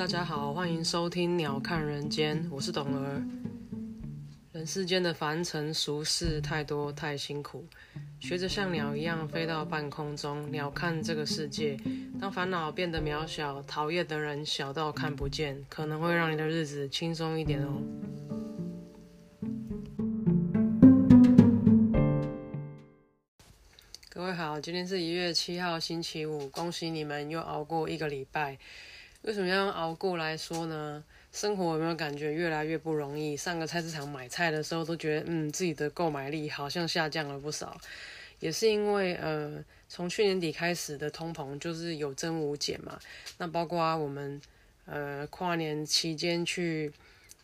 [0.00, 3.22] 大家好，欢迎收听《鸟看人间》，我是董儿。
[4.50, 7.66] 人世间的凡尘俗事太多太辛苦，
[8.18, 11.76] 学着像鸟一样飞到半空中，鸟看这个世界。
[12.18, 17.82] 当烦恼变得渺小，讨厌的人小到看不见，可能会让你的日子轻松一点哦。
[24.08, 28.56] 各位好，今天是一月七号，星期五，恭喜你们又熬过一个礼拜。
[29.22, 31.04] 为什么要熬过来说呢？
[31.30, 33.36] 生活有没有感觉越来越不容易？
[33.36, 37.78] 上个菜市场买菜的时候，都觉得嗯，自己的购买力好像下降了不少。
[38.38, 42.98] 也是因为呃，从去年底开始的通膨就是有增无减嘛。
[43.36, 44.40] 那包括我们
[44.86, 46.90] 呃跨年期间去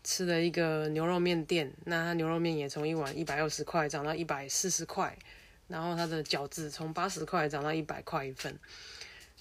[0.02, 5.15] 吃的一个牛肉面店，那它牛肉面也从一碗一百二十块涨到一百四十块。
[5.69, 8.57] 然后它的饺子从八十块涨到一百块一份，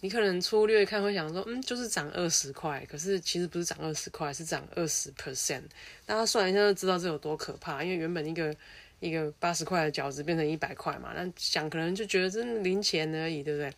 [0.01, 5.63] 你可能粗略看会想说，嗯，就是涨二十块，可是其实不是涨二十块，是涨二十 percent。
[6.05, 8.55] 大家算一下就知道这有多可怕，因为原本一个
[8.99, 13.73] 一个八十块的饺子变成一百块嘛，那想可能就觉得这零钱而已，对不对？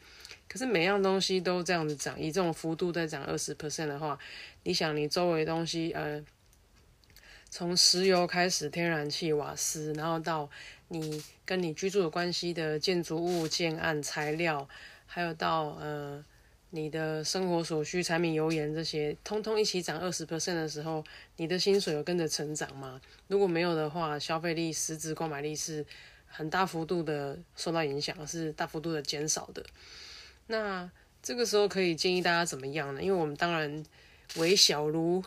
[0.50, 4.18] 可是每样东西都这样子涨，以这种幅度在涨二十 percent 的话，
[4.64, 6.24] 你想你周围东西，呃，
[7.50, 10.50] 从石油开始，天然气、瓦斯，然后到
[10.88, 14.68] 你跟你居住有关系的建筑物、建案、材料，
[15.08, 16.24] 还有到呃
[16.70, 21.04] 你的生活所需、柴米油盐这些，通通一起涨二十 percent 的时候，
[21.38, 23.02] 你的薪水有跟着成长吗？
[23.28, 25.86] 如果没有的话，消费力、实质购买力是
[26.28, 29.66] 很大幅度的受到影响，是大幅度的减少的。
[30.48, 30.92] 那
[31.24, 33.02] 这个时候可以建议大家怎么样呢？
[33.02, 33.84] 因为我们当然
[34.36, 35.24] 微小如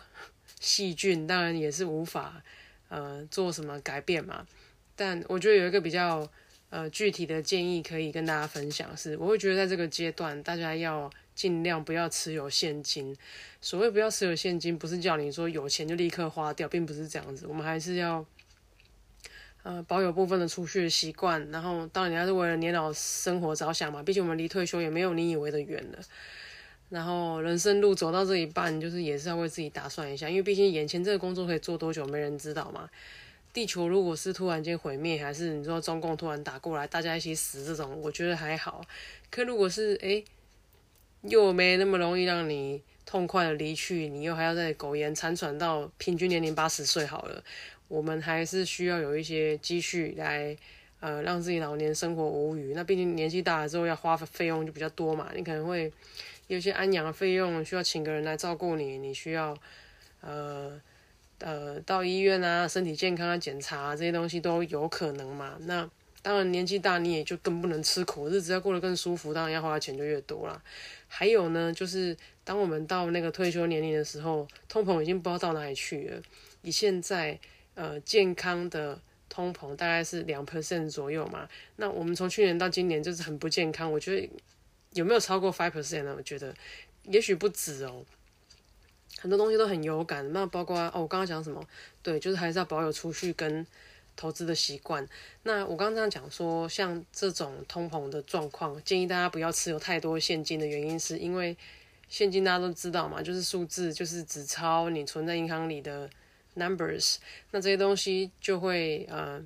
[0.60, 2.42] 细菌，当然也是无法
[2.90, 4.46] 呃做什么改变嘛。
[4.94, 6.30] 但我觉得有一个比较
[6.70, 13.16] 呃具体的建议可以跟大家分享，是我会觉得在这个阶段，大家要尽量不要持有现金。
[13.60, 17.46] 所谓不要持有现金，不是叫你说有钱就立刻花掉，并不是这样子。
[17.46, 18.24] 我们还是要
[19.62, 24.02] 呃保有部分的储蓄习惯，然后当然你还是为了年老生活着想嘛。
[24.02, 25.98] 毕竟我们离退休也没有你以为的远了。
[26.88, 32.90] 然后人生路走到这一半，就是也是要为自己打算一下，因为毕竟眼前这个工作可以做多久，没人知道嘛。
[33.52, 38.80] 地球如果是突然间毁灭，还是你说中共突然打过来，大家一起死这种，我觉得还好。
[39.28, 40.22] 可如果是哎，
[41.22, 47.42] 又没那么容易让你痛快的离去，你又还要在苟延残喘到平均年龄八十岁好了，
[47.88, 50.56] 我们还是需要有一些积蓄来
[51.00, 52.72] 呃让自己老年生活无虞。
[52.72, 55.92] 那毕竟年纪大了之后要花费用就比较多嘛，你可能会
[56.46, 59.56] 有些安养的费用需要请个人来照顾你，你需要
[60.20, 60.80] 呃。
[61.40, 65.56] 呃，到医院啊，身体健康啊，检查这些东西都有可能嘛。
[65.62, 65.88] 那
[66.22, 70.62] 当然年纪大，你也就更不能吃苦，日子要过得更舒服，当然要花的钱就越多啦。
[71.08, 72.14] 还有呢，就是
[72.44, 76.22] 当我们到那个退休年龄的时候，通膨已经不知道到哪里去了。
[76.60, 77.38] 以现在
[77.74, 81.48] 呃健康的通膨大概是两 percent 左右嘛。
[81.76, 84.28] 那我们从去年到今年就是很不健康，我觉得
[84.92, 86.14] 有没有超过 five percent 呢？
[86.14, 86.54] 我觉得
[87.04, 88.04] 也许不止哦。
[89.18, 91.62] 很多东西都很有感，那包括哦，我刚刚讲什么？
[92.02, 93.66] 对，就是还是要保有储蓄跟
[94.16, 95.06] 投资的习惯。
[95.42, 101.56] 那我刚刚这样讲说，像这种通膨的状况，建议大家不要持有太多现金的原因，是因为
[102.08, 106.08] 现金大家都知道嘛，就是数字，就是纸钞，你存在银行里的
[106.56, 107.16] numbers，
[107.50, 109.42] 那这些东西就会呃。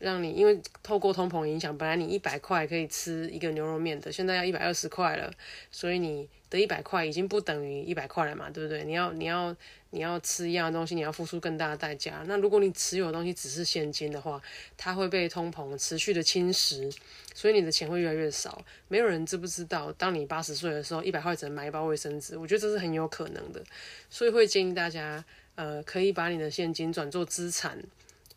[0.00, 5.30] 让你因为透过通膨影响，本来你一百块可以吃一个牛肉面的，现在要一百二十块了，
[5.70, 8.82] 所以你的一百块已经不等于一百块了嘛，对不对？
[8.84, 9.54] 你要你要
[9.90, 12.24] 你要吃一样的东西，你要付出更大的代价。
[12.26, 14.40] 那如果你持有的东西只是现金的话，
[14.78, 16.90] 它会被通膨持续的侵蚀，
[17.34, 18.64] 所以你的钱会越来越少。
[18.88, 23.62] 没有人知不知道，当你八十岁的时候，一百块只能买一包卫生纸，我觉得这是很有可能的，
[24.08, 25.22] 所以会建议大家，
[25.56, 27.78] 呃，可以把你的现金转做资产。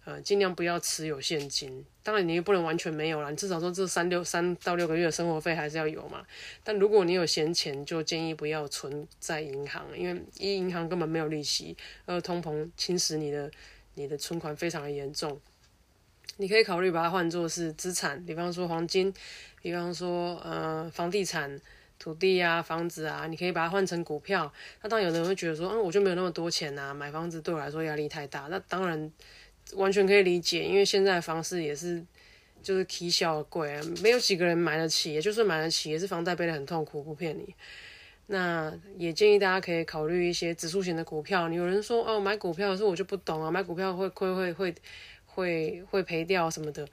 [0.05, 6.25] 呃，尽量不要持有现金，当然你也不能完全没有了，你至少说这三六三到六个月的生活费还是要有嘛。
[6.61, 13.49] 但如果你有闲钱，就建议不要存在银行，因为一银行根本没有利息，二通膨侵蚀你的
[13.93, 15.39] 你的存款非常的严重。
[16.35, 19.13] 你可以考虑把它换作是资产，比方说黄金，
[19.61, 21.57] 比方说呃房地产、
[21.97, 24.51] 土地啊、房子啊，你可以把它换成股票。
[24.81, 28.47] 那当然有人会觉得说，嗯，我就没有那么多钱啊，买房子对我来说压力太大。
[28.49, 29.09] 那当然。
[29.75, 32.03] 完全可以理解，因为现在的房市也是
[32.61, 37.55] 就是奇小贵，没有几个人买得起，也就是买得起，也是房贷背得很痛苦，不骗你。
[38.27, 41.49] 那也建议大家可以考虑一些指数型的股票。
[41.49, 44.73] 有人说哦，买股票的时候我就不懂啊，买股票会亏会会
[45.25, 46.87] 会会赔掉什么的。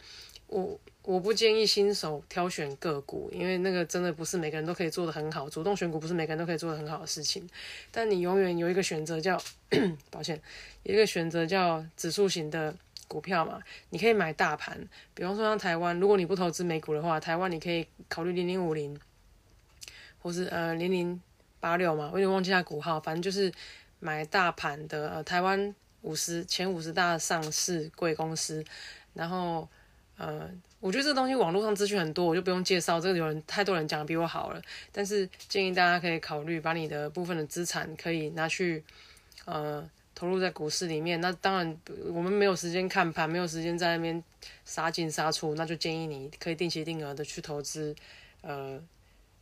[0.50, 5.48] 我我不建议新手挑选个股，因为那个真的不是每个人都可以做得很好。
[5.48, 7.48] 主动选股不是每个人都可以做得很好的事情。
[7.92, 9.40] 但你永远有一个选择叫，
[10.10, 10.40] 抱歉，
[10.82, 12.74] 有一个选择叫指数型的
[13.06, 13.62] 股票嘛。
[13.90, 14.76] 你可以买大盘，
[15.14, 18.98] 比方说像台湾，如果你不投资美股的话，台湾你可以考虑零零五零，
[20.18, 21.22] 或是呃零零
[21.60, 23.52] 八六嘛，我有点忘记它股号，反正就是
[24.00, 25.72] 买大盘的台湾
[26.02, 28.64] 五十前五十大上市贵公司，
[29.14, 29.68] 然后。
[30.22, 30.46] 呃，
[30.80, 33.00] 我觉得这东西网络上资讯很多，我就不用介绍。
[33.00, 34.60] 这个有人太多人讲比我好了，
[34.92, 38.84] 但是建议大家可以考虑把你的部分的资产可以拿去
[39.46, 39.82] 呃
[40.14, 41.18] 投入在股市里面。
[41.22, 41.74] 那当然
[42.12, 44.22] 我们没有时间看盘，没有时间在那边
[44.66, 47.96] 杀进杀出，那就建议你可以定期定额的去投资，
[48.42, 48.78] 呃，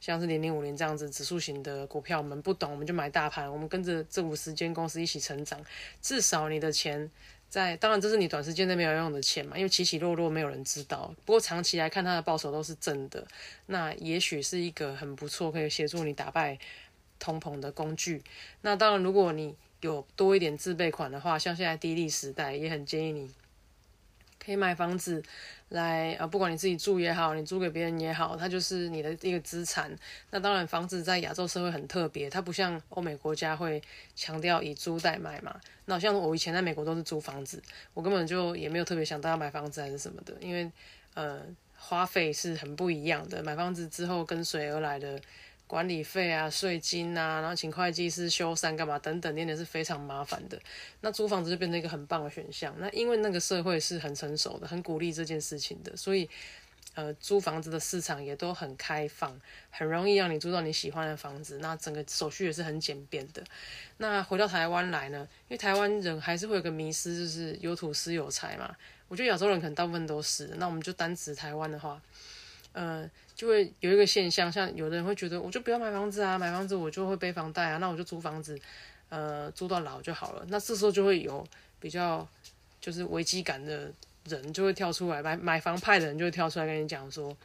[0.01, 2.19] 像是零零五零这样子指数型的股票。
[2.19, 5.61] 我们不懂，我们就买大盘，我们跟着这五十间公司一起成长，
[6.01, 7.11] 至少你的钱。
[7.49, 11.15] 在当然，这是你短时间内没有用的钱嘛，因为起起落落没有人知道。
[11.25, 13.27] 不过长期来看，它的报酬都是正的，
[13.67, 16.59] 那也许是一个很不错可以协助你打败
[17.19, 18.23] 通膨的工具。
[18.61, 23.31] 那当然，如果你有多一点自备款的话，像现在低利时代，也很建议你
[24.49, 25.23] 可以买房子。
[25.69, 29.95] 来啊，不管你自己住也好，你租给别人也好，它就是你的一个资产。
[30.31, 33.83] 那当然，房子在亚洲社会很特别，它不像欧美国家会
[34.17, 35.55] 强调以租代买嘛。
[35.85, 37.63] 那像我以前在美国都是租房子，
[37.93, 40.73] 我根本就也没有特别想到要买房子还是什么的，因为
[41.13, 41.43] 呃
[41.77, 43.43] 花费是很不一样的。
[43.43, 45.21] 买房子之后跟随而来的。
[45.69, 50.59] 管理费啊、税金啊，然后请会计师修缮干嘛等等，那点是非常麻烦的。
[51.03, 52.75] 那租房子就变成一个很棒的选项。
[52.79, 56.29] 那因为那个社会是很成熟的，很鼓励这件事情的，所以
[56.95, 59.39] 呃，租房子的市场也都很开放，
[59.71, 61.59] 很容易让你租到你喜欢的房子。
[61.59, 63.45] 那整个手续也是很简便的。
[63.99, 68.75] 那回到台湾来呢，因为台湾人还是会有个迷失，就是有土司有财嘛。
[69.07, 70.47] 我觉得亚洲人可能大部分都是。
[70.57, 72.01] 那我们就单指台湾的话。
[72.79, 78.57] 呃，就会有一个现象，像有的人会觉得，我就不要买房子啊，买房子我就会背房贷啊，那我就租房子，
[79.09, 80.45] 呃，租到老就好了。
[80.47, 81.45] 那这时候就会有
[81.81, 82.25] 比较
[82.81, 83.91] 就是危机感的
[84.27, 87.37] 人就会跳出来，买买房派的人就会跳出来跟你讲说，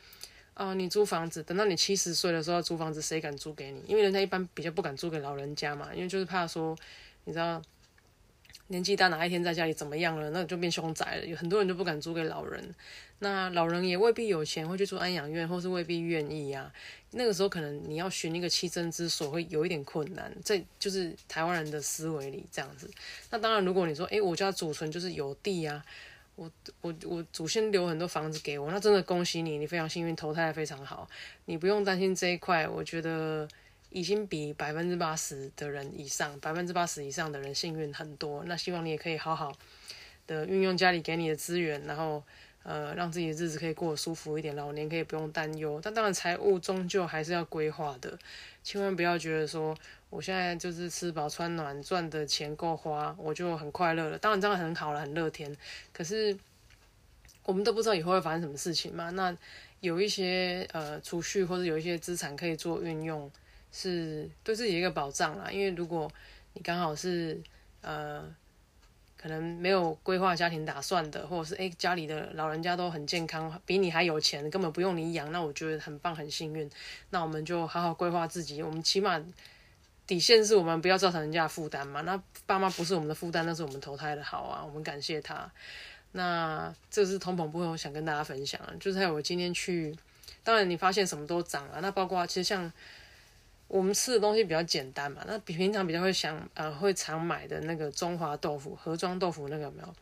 [0.54, 3.84] 啊，你租房子，等到你七十岁的时候租房子，谁敢租给你？
[3.88, 6.78] 因为人家一般比较不敢租给老人家嘛，因为就是怕说，
[7.24, 7.60] 你知道。
[8.68, 11.26] 年纪大哪一天在家里怎么样了，那就变凶宅了。
[11.26, 12.74] 有很多人就不敢租给老人，
[13.24, 16.72] 那老人也未必有钱会去住安养院，或是未必愿意呀。
[17.12, 22.88] 那个时候可能你要寻一个栖身之所会有一点困难，这就是台湾人的思维里这样子。
[23.32, 25.84] 那当然，如果你说，诶，我家祖存就是有地啊，
[26.36, 31.10] 我我我祖先留很多房子给我，那真的恭喜你，你非常幸运，投胎非常好，
[31.46, 32.68] 你不用担心这一块。
[32.68, 33.48] 我觉得。
[33.96, 38.44] 已经比百分之八十的人以上，百分之八十以上的人幸运很多。
[38.48, 39.56] 那希望你也可以好好
[40.26, 42.24] 的运用家里给你的资源，然后
[42.64, 45.80] 呃，让自己的日子可以过得舒服一点，老年可以不用担忧。
[45.84, 48.18] 但当然，财务终究还是要规划的，
[48.64, 49.78] 千万不要觉得说
[50.10, 54.18] 我现在就是吃饱穿暖，赚的钱够花，我就很快乐了。
[54.18, 55.56] 当然这样很好了，很乐天。
[55.92, 56.38] 可是
[57.44, 59.10] 我们都不知道以后会发生什么事情嘛。
[59.12, 59.36] 那
[59.82, 63.32] 有一些呃储蓄或者有一些资产可以做运用。
[63.76, 66.08] 是对自己一个保障啦，因为如果
[66.54, 67.42] 你刚好是
[67.82, 68.24] 呃，
[69.24, 76.70] 可能没有规划家庭打算的，或者是诶家里的老人家都很健康，比你还有钱，根本不用你养，那我觉得很棒很幸运。
[77.10, 79.18] 那我们就好好规划自己，我们起码
[80.06, 82.02] 底线是我们不要造成人家负担嘛。
[82.02, 85.50] 那爸妈不是我们的负担，那是我们投胎的好啊，我们感谢他。
[86.12, 89.98] 那这是通膨部分，我想跟大家分享，就是还有我今天去，
[90.44, 92.70] 当然你发现什么都涨了，那包括其实像。
[93.68, 99.96] 我们吃的东西比较简单嘛，那比平常比较会想呃会常买的那个中华豆腐盒装豆腐那个有没有？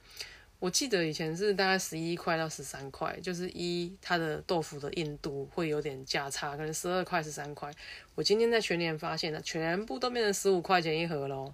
[0.60, 7.74] 我记得以前是大概十一块到十三块，就是一它的豆腐的硬度会有点价差，可能十二块十三块。
[8.14, 11.52] 我今天在全年发现了，全部都变成十五块钱一盒喽。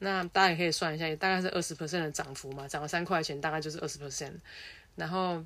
[0.00, 4.34] 那大家也可以算一下，大概是二十 percent 的涨幅嘛，涨了三块钱，大概就是二十 percent。
[4.96, 5.42] 然后，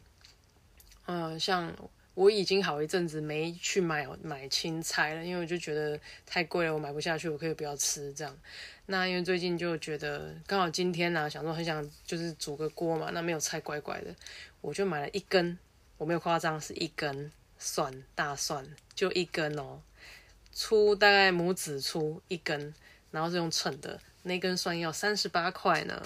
[1.06, 1.72] 嗯，像。
[2.18, 5.96] 我已经好一阵子没去买买青菜了，因为我就觉得
[6.26, 8.36] 太贵了，我买不下去，我可以不要吃这样。
[8.86, 14.12] 那因为最近就觉得刚好今天呢，想说很想就是煮个锅嘛，那没有菜怪怪的，
[14.60, 15.56] 我就买了一根，
[15.96, 19.80] 我没有夸张，是一根蒜大蒜，就一根哦，
[20.50, 22.74] 粗大概拇指粗一根，
[23.12, 26.02] 然后是用称的，那根蒜要三十八块呢，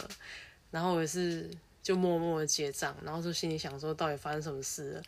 [0.71, 1.49] 然后我也是
[1.83, 5.03] 就默默的结账，然后就心里想说到底发生什么事了。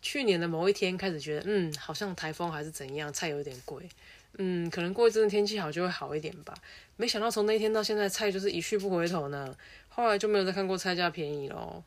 [0.00, 3.88] 去年的某一天开始觉得，嗯，好像台风还是怎样，菜有点贵，
[4.38, 6.54] 嗯，可能过一阵天气好就会好一点吧。
[6.96, 9.56] 没想到从那一天到现在，菜就是一去不回头呢。
[9.88, 11.82] 后来就没有再看过菜价便宜喽。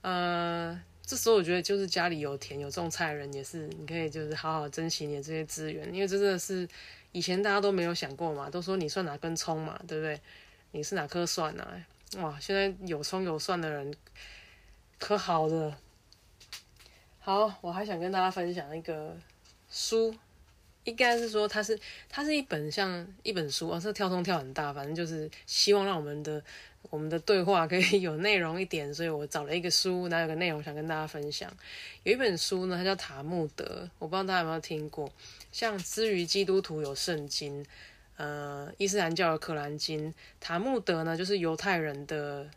[0.00, 6.66] 呃，这时候我觉得就是家里有田有种菜的人也是，你可以就是好好珍惜你的这些资源，因为这真的是
[7.12, 10.18] 以前大家都没有想过嘛，都说你算哪根葱嘛，对不对？
[10.72, 11.86] 你是哪颗蒜啊？
[12.18, 13.94] 哇，现在有葱有蒜的人
[14.98, 15.76] 可好了。
[17.28, 19.14] 好，我还想跟大家分享一个
[19.70, 20.14] 书，
[20.84, 26.42] 应该是说它是它是一本像一本书啊，这跳通跳很大，反正就是希望让我们的
[26.88, 31.52] 我们的对话可以有内容一点，所以我找了一个书，然后有个内容想跟大家分享。
[32.02, 35.12] 有一本书呢，它叫塔木德，我不知道大家有没有听过。
[35.52, 37.62] 像之于基督徒有圣经，
[38.16, 42.48] 呃，伊斯兰教有可兰经，塔木德呢就是犹太人的。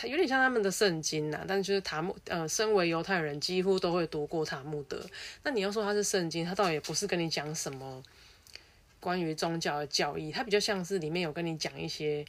[0.00, 4.98] 它有点像他们的圣经呐，但就是塔木呃，身为犹太人，几乎都会读过塔木德。
[5.42, 8.02] 那你要说它是圣经，它倒也不是跟你讲什么
[8.98, 12.24] 关于宗教的教义，它比较像是里面有跟你讲一些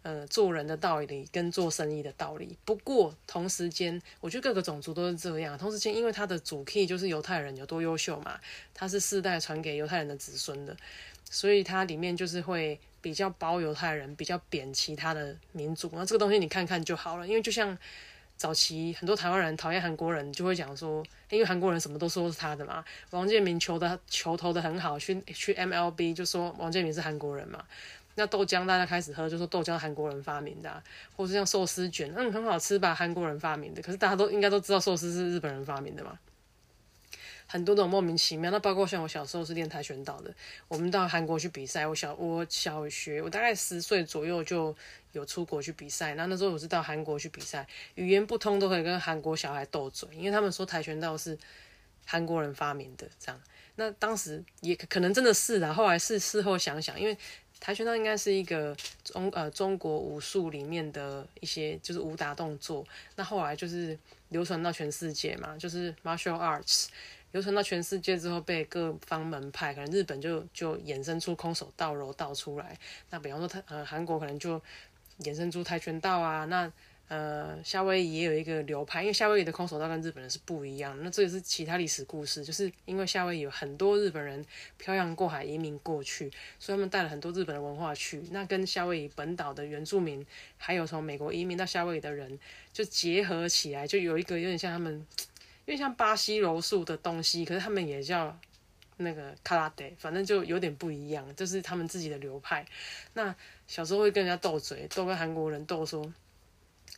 [0.00, 2.56] 呃做人的道理跟做生意的道理。
[2.64, 5.58] 不过同时间，我觉得各个种族都是这样。
[5.58, 8.40] 同时间，因为它的主 key 就是犹太人有多优秀嘛，
[8.72, 10.74] 它是世代传给犹太人的子孙的，
[11.28, 12.80] 所以它里面就是会。
[13.00, 17.26] 比较包犹太人，比较贬其他的民族，那这个东西你看看就好了。
[17.26, 17.76] 因为就像
[18.36, 22.84] 早期很多台湾人讨厌韩国人，就会讲说，因为韩国人什么都说是他的嘛。
[23.10, 27.64] 王建民球的球投的很好，去去 MLB 就说王建民是韩国人嘛。
[28.16, 30.82] 那豆浆大家开始喝，就说豆浆韩国人发明的，
[31.16, 33.80] 或是像寿司卷，嗯，很好吃吧，韩国人发明的。
[33.80, 36.18] 可是大家都应该都知道寿司是日本人发明的嘛。
[37.52, 40.32] 很多种莫名其妙，那包括像我小时候是练跆拳道的，
[40.68, 41.84] 我们到韩国去比赛。
[41.84, 44.72] 我小我小学，我大概十岁左右就
[45.10, 46.14] 有出国去比赛。
[46.14, 47.66] 那那时候我是到韩国去比赛，
[47.96, 51.36] 语言不通都可以跟韩国小孩斗嘴，因为他们说跆拳道是
[52.06, 53.08] 韩国人发明的。
[53.18, 53.42] 这样，
[53.74, 55.72] 那当时也可能真的是啦。
[55.72, 57.18] 后来是事后想想，因为
[57.60, 58.74] 跆拳道应该是一个
[59.04, 62.84] 中呃中国武术里面的一些就是武打动作，
[63.16, 63.96] 那后来就是
[64.30, 66.86] 流传到全世界嘛，就是 martial arts。
[67.32, 72.76] 流传到全世界之后，被各方门派，可能日本就就衍生出空手道、柔道出来。
[73.10, 74.60] 那比方说，他呃韩国可能就
[75.20, 76.44] 衍生出跆拳道啊。
[76.46, 76.72] 那
[77.10, 80.96] 呃夏威夷也有一个流派，因为夏威夷的空手道跟日本人是不一样。
[81.02, 84.44] 那这也是其他历史故事，就是因为夏威夷有很多日本人
[84.78, 88.22] 漂洋过海移民过去，所以他们带了很多日本的文化去。
[88.30, 90.24] 那跟夏威夷本岛的原住民，
[90.56, 92.38] 还有从美国移民到夏威夷的人，
[92.72, 95.04] 就结合起来，就有一个有点像他们。
[95.66, 98.36] 因为像巴西柔术的东西，可是他们也叫
[98.96, 102.66] 那个卡拉德，反正就有点不一样，就是他们自己的流派。
[103.12, 103.32] 那
[103.68, 106.12] 小时候会跟人家斗嘴，斗跟韩国人斗说，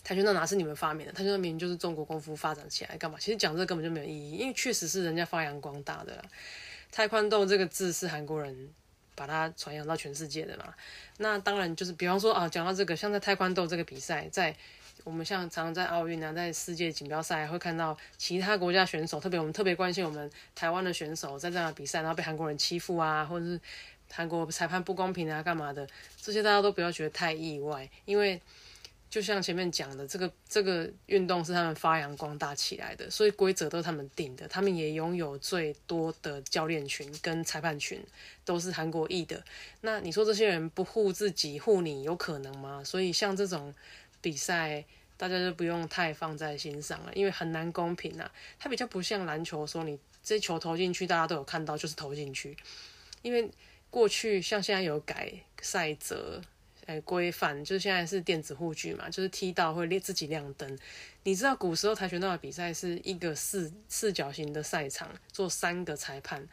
[0.04, 1.12] 跆拳道哪是你们发明的？
[1.12, 3.16] 跆拳道明明就是中国功夫发展起来，干嘛？
[3.20, 6.24] 其实讲这根本就没有意义，因为确实是人家发扬光大的。
[6.90, 8.70] 泰宽斗这个字是韩国人
[9.14, 10.74] 把它传扬到全世界的嘛？
[11.18, 14.54] 那当然就是，比方说啊，讲到这个，像在泰宽斗这个比赛，在。
[15.04, 23.60] 我们像常常在奥运啊，在世界锦标赛会看到其他国家选手，特别我们特别关心我们台湾的选手在这样的比赛，然后被韩国人欺负啊，或者是
[24.12, 25.84] 韩国裁判不公平啊，干嘛的？
[26.20, 28.40] 这些大家都不要觉得太意外，因为
[29.12, 38.02] 就像前面讲的，这个这个运动是他们发扬光大起来的，所以规则都是他们定的，他们也拥有最多的教练群跟裁判群，
[38.42, 39.44] 都是韩国裔的。
[39.82, 42.82] 那你说这些人不护自己护你，有可能吗？
[42.82, 43.74] 所以像这种。
[44.22, 44.84] 比赛
[45.16, 48.30] 大家就不用太放在心上了，因为很难公平啊。
[48.56, 52.56] 它比较不像篮球，说你这球投进去，大家都有看到，就是投进去。
[53.22, 53.50] 因为
[53.90, 56.40] 过去像现在有改赛则，
[56.86, 60.78] 哎规范，就是现在是电子护具嘛，就是踢到会自己亮灯。
[61.22, 66.46] 你知道古时候跆拳道的比赛是一个四四角形的赛场，做三个裁判，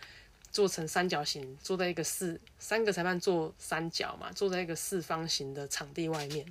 [0.52, 6.46] 做成三角形，坐在一个四三个裁判做三角嘛，坐在一个四方形的场地外面。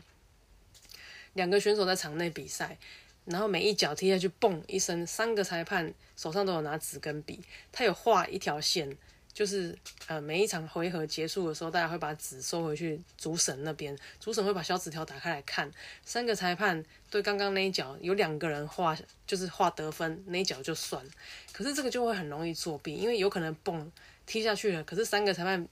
[1.34, 2.76] 两个选手在场内比赛，
[3.26, 8.96] 然后每一脚踢下去，嘣一声，三个裁判手上都有拿纸跟笔，他有画一条线，
[9.38, 9.72] 就是
[10.08, 15.70] 呃每一场回合结束的时候，大家会把纸收回去主审那边，主审会把小纸条打开来看，
[16.04, 21.06] 三个裁判对刚刚那一脚有两个人画，就是画得分那一脚就算，
[21.52, 23.88] 可是这个就会很容易作弊，因为有可能嘣
[24.26, 25.68] 踢下去了，可是三个裁判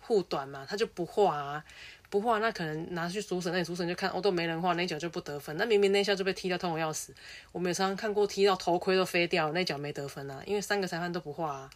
[0.00, 1.64] 护短嘛，他就不画啊。
[2.08, 5.56] 不画，那可能拿去主审，那主审就看哦，都没人画，那脚就不得分。
[5.56, 7.12] 那明明那一下就被踢到痛的要死。
[7.52, 11.70] 我们也常常看过踢到头盔都飞掉，那脚没得分啊，因为三个裁判都不画啊。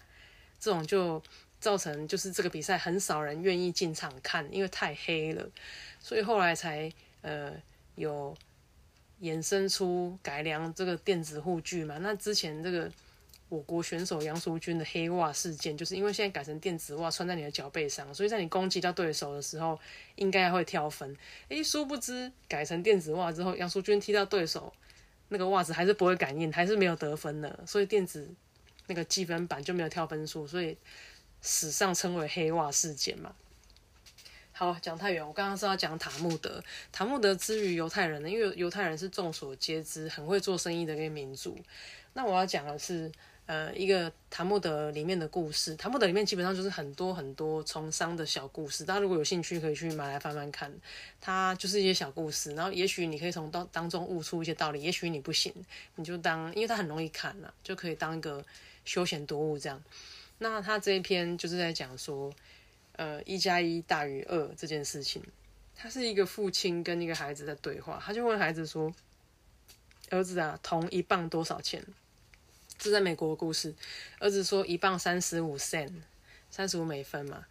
[0.66, 1.23] 这种就
[1.61, 5.49] 造成就是这个比赛很少人愿意进场看，因为太黑了。
[6.00, 6.92] 所以后来才
[7.23, 7.52] 呃
[7.94, 8.37] 有
[9.23, 11.99] 衍生出改良这个电子护具嘛。
[11.99, 12.90] 那之前这个。
[13.49, 19.78] 我国选手杨淑君的黑袜事件，就是因为现在改成电子袜穿在你的脚背上，所以在你攻击到对手的时候，
[20.16, 21.16] 应该会跳分。
[21.49, 24.73] 诶，殊不知改成电子袜之后，杨淑君踢到对手
[25.28, 28.28] 那个袜子还是不会感应，还是没有得分的，所以电子
[28.86, 30.76] 那个积分板就没有跳分数，所以
[31.42, 33.34] 史上称为黑袜事件嘛。
[34.52, 36.64] 好，讲太远，我刚刚是要讲塔木德。
[36.90, 41.58] 塔木德之于犹太人呢，因为犹太人是众所皆知很会做生意的一个民族。
[42.14, 43.12] 那我要讲的是，
[43.44, 45.76] 呃，一个塔木德里面的故事。
[45.76, 50.72] 塔木德里面基本上就是很多很多从商的小故事，大家如果有兴趣可以去买来翻翻看。
[51.20, 55.52] 它就是一些小故事，然后也许你可以从当当中悟出一些道理，也许你不行，
[55.96, 58.42] 你就当，因为它很容易看了，就可以当一个
[58.86, 59.84] 休闲读物这样。
[60.38, 62.32] 那他这一篇就是在讲说。
[62.98, 65.22] 呃，一加一大于二这件事情，
[65.74, 68.90] 他是一个父亲跟一个孩子的对话，他就问孩子说
[70.08, 71.84] ：“儿子啊，铜一磅多少钱？”
[72.78, 73.74] 这在美国的故事，
[74.18, 75.92] 儿子说一磅三十五 cent，
[76.50, 77.44] 三十五美分嘛。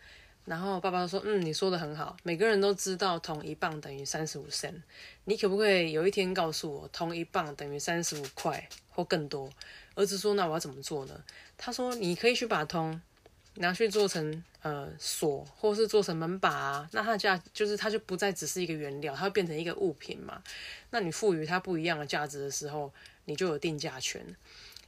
[0.45, 4.81] 然后爸爸说：“嗯，你说的很好，每个人都知道铜一磅等于三十五 cent，
[5.25, 9.49] 你可不可以有一天告诉我，铜一磅等于三十五块或更多？”
[9.93, 11.23] 儿子说：“那我要怎么做呢？”
[11.55, 12.99] 他说：“你可以去把铜。”
[13.57, 20.43] 拿去做成呃锁，或是做成门把啊，那它价就是它就不再只是一个原料，它会变成一个物品嘛。
[20.89, 22.91] 那你赋予它不一样的价值的时候，
[23.23, 24.21] 你就有定价权。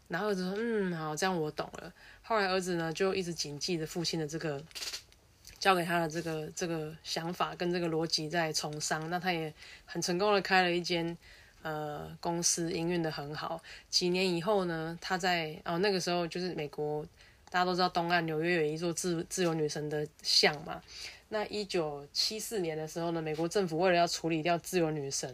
[0.10, 4.62] 然后儿子说：“嗯，好，这样我懂了。”后来儿子呢就一直谨记着父亲的这个
[5.60, 9.10] 教给他的这个这个想法跟这个逻辑在从商。
[9.10, 9.54] 那他也
[9.86, 11.18] 很成功的开了一间
[11.68, 13.62] 呃公司，营运的很好。
[13.90, 17.06] 几年以后呢，他在哦那个时候就是美国。
[17.50, 20.82] 大家都知道东岸纽约有一座自自由女神的像嘛？
[21.30, 25.34] 那一九七四年的时候呢，美国政府为了要处理掉自由女神，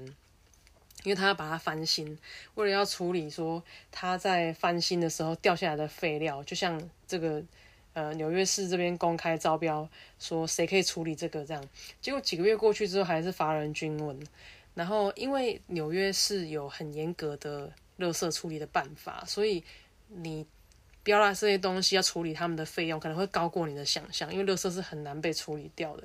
[1.03, 2.15] 因为他要把它翻新，
[2.53, 7.41] 为了要处理说他在翻新的时候掉下来的废料，就像这个
[7.93, 11.67] 呃纽约市这边公开招标说谁可以处理这个这样，
[11.99, 14.15] 结果几个月过去之后还是乏人均文。
[14.73, 19.63] 然后因为纽约市有很严格的垃圾处理的办法，所以
[20.07, 20.45] 你。
[21.05, 26.03] 标了这些东西要处理他们的费用可能会高过你的想象，因为垃圾是很难被处理掉的。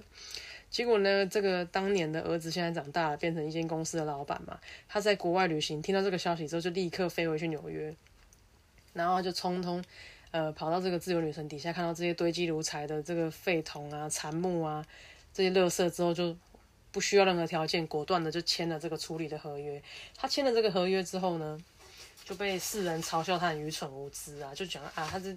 [0.69, 4.59] 结果呢，这个当年的儿子现在长大了，变成一间公司的老板嘛。
[4.89, 7.95] 他在国外旅行，听到这个消息之后，就立刻飞回去纽约，
[8.93, 9.81] 然后就匆匆
[10.33, 14.85] 呃跑到这个自由女神底下，看到这些堆积如柴的这个废铜啊、残木啊
[15.33, 16.37] 这些垃圾之后，就
[16.93, 19.83] 不需要任何条件，果断的就签了这个处理的合约。
[20.17, 21.59] 他签了这个合约之后呢？
[22.25, 25.35] 就被世人嘲笑他很愚蠢无知啊，就讲啊，他是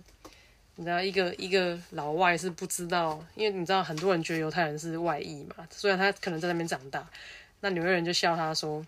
[0.75, 7.09] 你知道一个一个老外是不知道，因为你知道很多人觉得犹太人是外裔嘛，虽然他可能在那边长大，
[7.61, 8.85] 那纽约人就笑他说，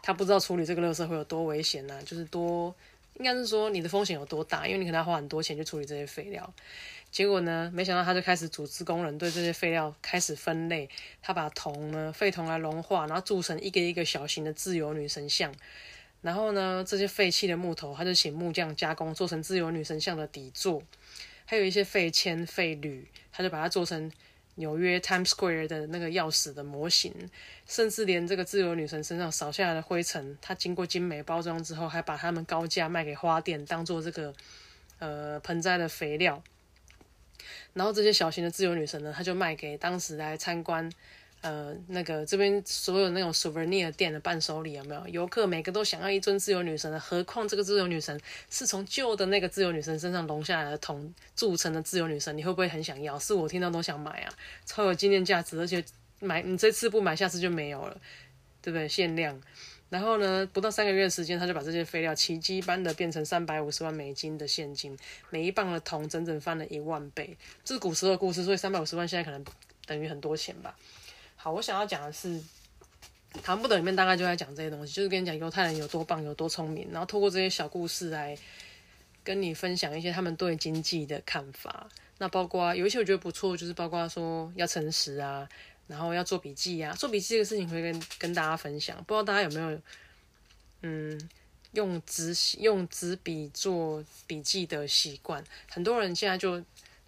[0.00, 2.72] 他不知道处理这个垃圾会有多危险呐，就是多
[3.14, 6.54] 应该是说你的风险有多大，因为你可能要花很多钱去处理这些废料。
[7.12, 10.88] 结果呢，没想到他就开始组织工人对这些废料开始分类，
[11.20, 15.54] 他把铜呢废铜来融化，然后铸成一个一个小型的自由女神像。
[16.22, 20.82] 然后呢，这些废弃的木头，他就请木匠加工，做成自由女神像的底座。
[21.44, 24.10] 还有一些废铅、废铝，他就把它做成
[24.54, 27.12] 纽约 Times Square 的那个钥匙的模型。
[27.66, 34.32] 甚至连这个自由女神身上扫下来的灰尘，他经过精美包装之后，还把它们高价卖给花店，当做这个
[34.98, 36.42] 呃盆栽的肥料。
[37.74, 40.90] 然后这些小型的自由女神呢，他就卖给当时来参观。
[41.40, 45.08] 呃，那个这边所有那种 souvenir 店的伴手礼有没有？
[45.08, 48.16] 游客每个都想要一尊自由女神的，何况这个自由女神
[48.48, 53.18] 是从旧的那个自由女神身上融下来的铜铸成的自由女神，你会不会很想要？
[53.18, 54.32] 是我听到都想买啊，
[54.64, 55.84] 超有纪念价值，而且
[56.20, 58.00] 买你这次不买，下次就没有了，
[58.62, 58.88] 对不对？
[58.88, 59.42] 限量。
[59.92, 64.96] 然后呢，不到三个月的时间，他就把这些废料奇迹般的变成三百五十万美金的现金，
[65.28, 67.36] 每一磅的铜整整翻了一万倍。
[67.62, 69.44] 这是古时候的故事，所以三百五十万现在可能
[69.84, 70.74] 等于很多钱吧。
[71.36, 72.40] 好，我想要讲的是，
[73.42, 78.34] 唐不德里面大概就在讲这些东西，就是跟你讲犹太人有多棒、有多聪明，然后透过这些小故事来
[79.22, 81.86] 跟你分享一些他们对经济的看法。
[82.16, 85.46] 那包括有一些我觉得不错，就是包括说要诚实啊，
[85.92, 88.96] 然后要做笔记啊，做笔记这个事情会跟跟大家分享。
[89.04, 89.80] 不知道大家有没有
[90.80, 91.28] 嗯
[91.72, 95.44] 用纸用纸笔做笔记的习惯？
[95.68, 96.58] 很多人现在就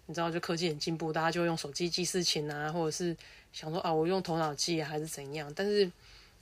[0.05, 3.17] 你知道，就科技很进步，大家就用手机记事情啊，或者是。
[3.55, 5.49] 想说啊，我用头脑记还是怎样？
[5.55, 5.89] 但是，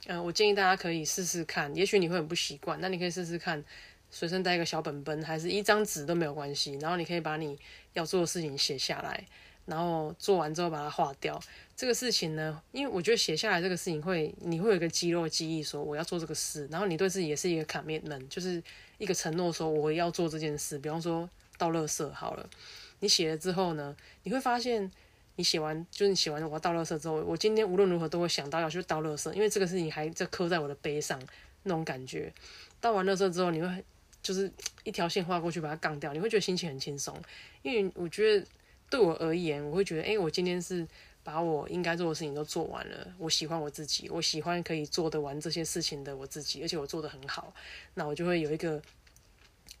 [0.06, 1.72] 嗯，我建议大家可以试试看。
[1.76, 3.64] 也许你会很不习惯，那你可以试试看，
[4.10, 6.72] 随身带一个小本本，还是一张纸都没有关系。
[6.80, 7.56] 然后你可以把你
[7.92, 9.24] 要做的事情写下来，
[9.66, 11.40] 然后做完之后把它划掉。
[11.76, 16.68] 这个事情呢，因为我觉得写下来这个事情会，你会有一个肌肉记忆，说我要做这个事。
[16.70, 18.62] 然后你对自己也是一个 commitment，就是
[18.98, 20.78] 一个承诺，说我要做这件事。
[20.78, 22.48] 比方说倒垃圾好了，
[23.00, 24.90] 你写了之后呢，你会发现。
[25.36, 31.20] 你写完就是你写完我要倒垃圾之后，我今天无论如何都会想到要去倒垃圾，因为这个事情还在刻在我的碑上，
[31.64, 32.32] 那种感觉。
[32.80, 33.84] 倒完垃圾之后，你会
[34.22, 34.48] 就是
[34.84, 37.20] 一条线画过去把它杠掉，你会觉得心情很轻松。
[37.62, 38.46] 因为我觉得
[38.90, 40.86] 对我而言，我会觉得，哎，我今天是
[41.22, 43.14] 把我应该做的事情都做完了。
[43.18, 47.54] 我喜欢我自己，我喜欢可以做得完这些事情的我自己，而且我做的很好，
[47.94, 48.80] 那我就会有一个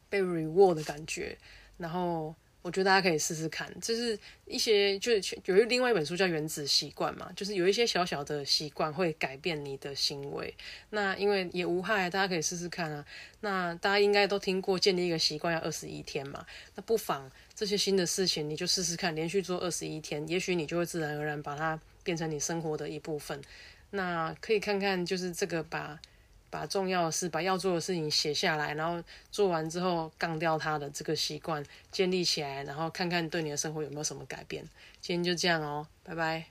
[0.08, 1.36] 被 reward 的感觉，
[1.78, 2.34] 然后。
[2.64, 10.54] 我觉得大家可以试试看，就是一些就是有另外一本书叫《原子习惯》嘛，就是有一些小小的习惯会改变你的行为。
[10.88, 13.04] 那因为也无害，大家可以试试看啊。
[13.40, 23.40] 那大家应该都听过建立一个习惯要二十一天嘛，那不妨这些新的事情你就试试看，连续做二十一天，也许你就会自然而然把它变成你生活的一部分。
[23.90, 25.98] 那可以看看就是这个把。
[26.50, 34.62] 把重要的事、把要做的事情写下来，然后做完之后，杠掉它的这个习惯建立起来，然后看看对你的生活有没有什么改变。
[35.00, 36.44] 今天就这样哦，拜拜。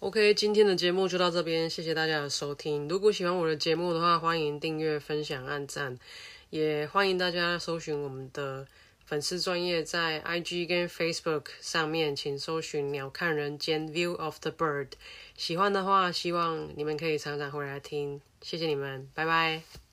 [0.00, 2.86] OK，今天的节目就到这边，谢谢大家的收听。
[2.88, 5.98] 如果喜欢我的节目的话，欢迎订阅、分享、按赞，
[6.56, 8.66] 也欢迎大家搜寻我们的。
[9.06, 14.88] 粉丝专业在 IG 跟 Facebook 上面，请搜寻“鸟看人间 View of the Bird”。
[15.36, 18.20] 喜欢的话，希望你们可以常常回来听。
[18.42, 19.85] 谢谢你们，拜拜。